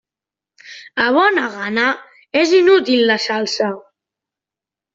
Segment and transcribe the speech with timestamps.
[1.03, 1.85] A bona gana,
[2.43, 3.71] és inútil la salsa.